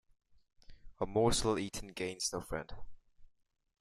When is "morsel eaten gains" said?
1.05-2.33